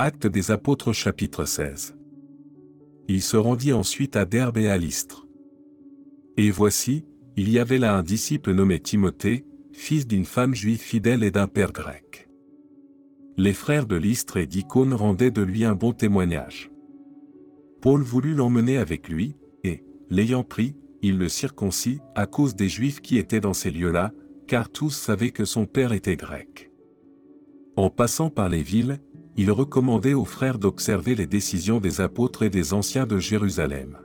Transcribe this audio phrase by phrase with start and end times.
[0.00, 1.96] Acte des Apôtres chapitre 16.
[3.08, 5.26] Il se rendit ensuite à Derbe et à Lystre.
[6.36, 7.04] Et voici,
[7.36, 11.48] il y avait là un disciple nommé Timothée, fils d'une femme juive fidèle et d'un
[11.48, 12.28] père grec.
[13.36, 16.70] Les frères de Lystre et d'Icône rendaient de lui un bon témoignage.
[17.80, 19.34] Paul voulut l'emmener avec lui,
[19.64, 24.12] et, l'ayant pris, il le circoncit à cause des Juifs qui étaient dans ces lieux-là,
[24.46, 26.70] car tous savaient que son père était grec.
[27.74, 29.00] En passant par les villes,
[29.38, 33.96] il recommandait aux frères d'observer les décisions des apôtres et des anciens de Jérusalem.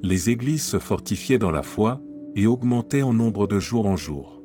[0.00, 2.00] Les églises se fortifiaient dans la foi,
[2.36, 4.40] et augmentaient en nombre de jour en jour.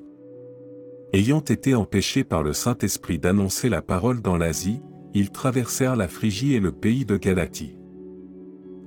[1.14, 4.82] Ayant été empêchés par le Saint-Esprit d'annoncer la parole dans l'Asie,
[5.14, 7.78] ils traversèrent la Phrygie et le pays de Galatie.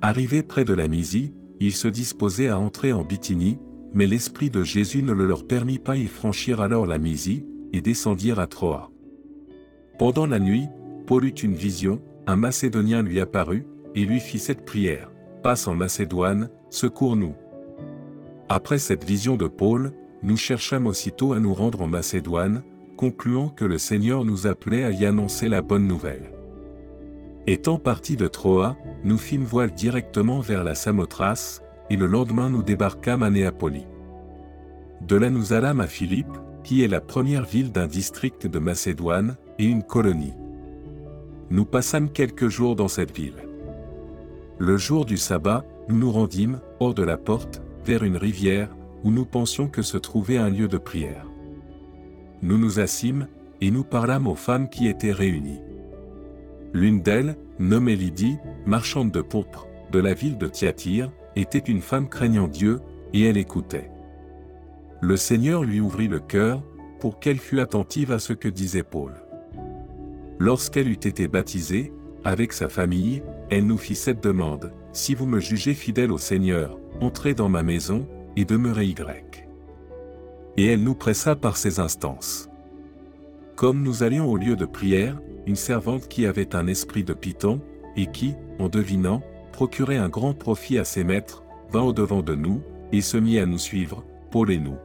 [0.03, 3.59] Arrivés près de la Mysie, ils se disposaient à entrer en Bithynie,
[3.95, 5.97] mais l'Esprit de Jésus ne le leur permit pas.
[5.97, 8.91] Ils franchirent alors la Mysie, et descendirent à Troa.
[9.98, 10.67] Pendant la nuit,
[11.10, 15.10] Paul eut une vision, un Macédonien lui apparut, et lui fit cette prière.
[15.42, 17.34] Passe en Macédoine, secours-nous.
[18.48, 19.91] Après cette vision de Paul,
[20.22, 22.62] nous cherchâmes aussitôt à nous rendre en Macédoine,
[22.97, 26.30] concluant que le Seigneur nous appelait à y annoncer la bonne nouvelle.
[27.48, 32.62] Étant partis de Troa, nous fîmes voile directement vers la Samothrace, et le lendemain nous
[32.62, 33.84] débarquâmes à Néapoli.
[35.00, 39.36] De là nous allâmes à Philippe, qui est la première ville d'un district de Macédoine,
[39.58, 40.34] et une colonie.
[41.51, 43.45] Nous passâmes quelques jours dans cette ville.
[44.59, 48.69] Le jour du sabbat, nous nous rendîmes, hors de la porte, vers une rivière,
[49.03, 51.27] où nous pensions que se trouvait un lieu de prière.
[52.42, 53.27] Nous nous assîmes,
[53.61, 55.61] et nous parlâmes aux femmes qui étaient réunies.
[56.73, 62.09] L'une d'elles, nommée Lydie, marchande de pourpre, de la ville de Thyatire, était une femme
[62.09, 62.81] craignant Dieu,
[63.12, 63.91] et elle écoutait.
[65.01, 66.62] Le Seigneur lui ouvrit le cœur,
[67.01, 69.14] pour qu'elle fût attentive à ce que disait Paul.
[70.41, 71.92] Lorsqu'elle eut été baptisée,
[72.24, 76.78] avec sa famille, elle nous fit cette demande, Si vous me jugez fidèle au Seigneur,
[77.02, 79.46] entrez dans ma maison, et demeurez Y.
[80.56, 82.48] Et elle nous pressa par ses instances.
[83.55, 87.61] Comme nous allions au lieu de prière, une servante qui avait un esprit de python,
[87.95, 89.20] et qui, en devinant,
[89.52, 92.62] procurait un grand profit à ses maîtres, vint au-devant de nous,
[92.92, 94.79] et se mit à nous suivre, Paul et nous.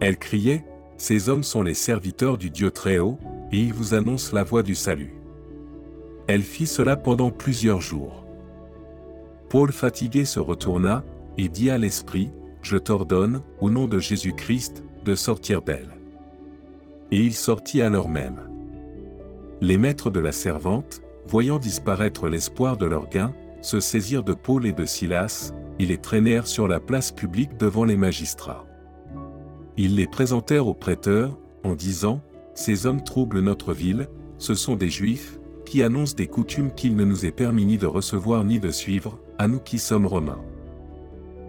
[0.00, 0.64] Elle criait,
[0.96, 3.18] Ces hommes sont les serviteurs du Dieu Très-Haut,
[3.52, 5.14] et ils vous annoncent la voie du salut.
[6.26, 8.24] Elle fit cela pendant plusieurs jours.
[9.48, 11.04] Paul fatigué se retourna,
[11.38, 15.96] et dit à l'Esprit, Je t'ordonne, au nom de Jésus-Christ, de sortir d'elle.
[17.10, 18.40] Et il sortit à l'heure même.
[19.60, 23.32] Les maîtres de la servante, voyant disparaître l'espoir de leur gain,
[23.62, 27.84] se saisirent de Paul et de Silas, et les traînèrent sur la place publique devant
[27.84, 28.66] les magistrats.
[29.76, 32.20] Ils les présentèrent aux prêteurs, en disant,
[32.58, 37.04] Ces hommes troublent notre ville, ce sont des Juifs, qui annoncent des coutumes qu'il ne
[37.04, 40.40] nous est permis ni de recevoir ni de suivre, à nous qui sommes romains.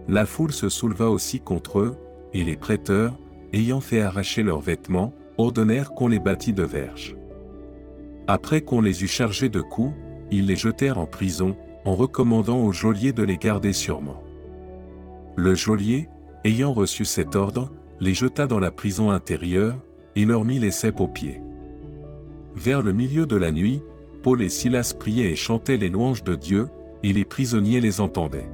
[0.08, 1.96] La foule se souleva aussi contre eux,
[2.36, 3.18] et les prêteurs,
[3.54, 7.18] ayant fait arracher leurs vêtements, ordonnèrent qu'on les bâtît de verges.
[8.28, 9.96] Après qu'on les eut chargés de coups,
[10.30, 14.22] ils les jetèrent en prison, en recommandant au geôlier de les garder sûrement.
[15.36, 16.08] Le geôlier,
[16.44, 19.76] ayant reçu cet ordre, les jeta dans la prison intérieure,
[20.16, 21.42] et leur mit les cèpes aux pieds.
[22.56, 23.82] Vers le milieu de la nuit,
[24.24, 26.68] Paul et Silas priaient et chantaient les louanges de Dieu,
[27.04, 28.50] et les prisonniers les entendaient.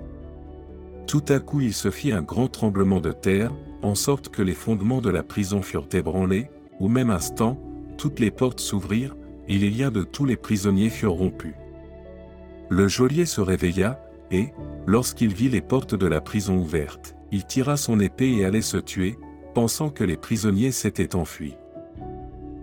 [1.08, 3.52] Tout à coup il se fit un grand tremblement de terre,
[3.82, 6.50] en sorte que les fondements de la prison furent ébranlés,
[6.80, 7.60] au même instant,
[7.98, 9.16] toutes les portes s'ouvrirent,
[9.48, 11.54] et les liens de tous les prisonniers furent rompus.
[12.70, 14.00] Le geôlier se réveilla,
[14.32, 14.50] et,
[14.88, 18.78] lorsqu'il vit les portes de la prison ouvertes, il tira son épée et allait se
[18.78, 19.18] tuer,
[19.56, 21.56] pensant que les prisonniers s'étaient enfuis.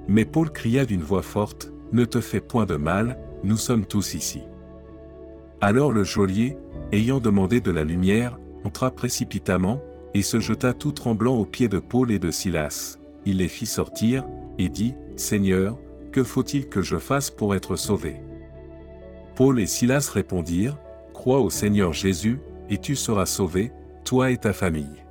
[0.06, 4.14] Mais Paul cria d'une voix forte, Ne te fais point de mal, nous sommes tous
[4.14, 4.42] ici.
[5.60, 6.56] Alors le geôlier,
[6.92, 9.80] ayant demandé de la lumière, entra précipitamment,
[10.14, 12.98] et se jeta tout tremblant aux pieds de Paul et de Silas.
[13.24, 14.24] Il les fit sortir,
[14.58, 15.78] et dit, Seigneur,
[16.12, 18.20] que faut-il que je fasse pour être sauvé?
[19.34, 20.78] Paul et Silas répondirent,
[21.14, 22.38] Crois au Seigneur Jésus,
[22.68, 23.72] et tu seras sauvé,
[24.04, 25.02] toi et ta famille.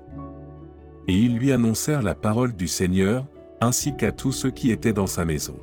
[1.08, 3.26] Et ils lui annoncèrent la parole du Seigneur,
[3.60, 5.58] ainsi qu'à tous ceux qui étaient dans sa maison.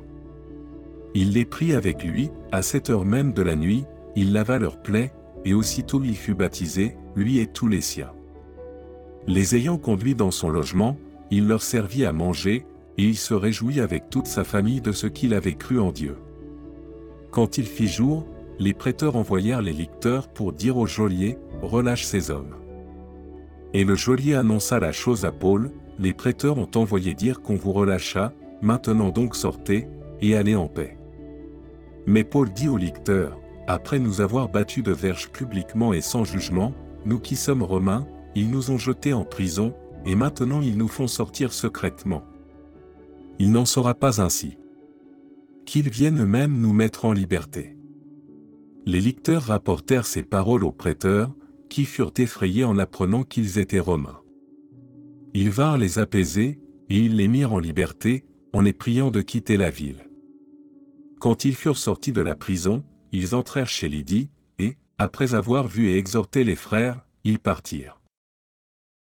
[1.13, 4.81] Il les prit avec lui, à cette heure même de la nuit, il lava leurs
[4.81, 5.11] plaies,
[5.45, 8.11] et aussitôt il fut baptisé, lui et tous les siens.
[9.27, 10.97] Les ayant conduits dans son logement,
[11.31, 12.65] il leur servit à manger,
[12.97, 16.17] et il se réjouit avec toute sa famille de ce qu'il avait cru en Dieu.
[17.31, 18.25] Quand il fit jour,
[18.59, 22.55] les prêteurs envoyèrent les licteurs pour dire au geôlier, relâche ces hommes.
[23.73, 27.71] Et le geôlier annonça la chose à Paul, les prêteurs ont envoyé dire qu'on vous
[27.71, 29.87] relâcha, maintenant donc sortez,
[30.21, 30.97] et allez en paix.
[32.07, 36.73] Mais Paul dit aux lecteurs, après nous avoir battus de verge publiquement et sans jugement,
[37.05, 39.73] nous qui sommes romains, ils nous ont jetés en prison,
[40.05, 42.23] et maintenant ils nous font sortir secrètement.
[43.37, 44.57] Il n'en sera pas ainsi.
[45.65, 47.77] Qu'ils viennent eux-mêmes nous mettre en liberté.
[48.85, 51.35] Les licteurs rapportèrent ces paroles aux prêteurs,
[51.69, 54.21] qui furent effrayés en apprenant qu'ils étaient romains.
[55.33, 59.57] Ils vinrent les apaiser, et ils les mirent en liberté, en les priant de quitter
[59.57, 60.09] la ville.
[61.19, 65.89] Quand ils furent sortis de la prison, ils entrèrent chez Lydie, et, après avoir vu
[65.89, 67.98] et exhorté les frères, ils partirent.